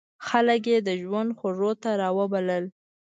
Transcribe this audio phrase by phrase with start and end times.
[0.27, 2.63] خلک یې د ژوند خوږو ته را وبلل.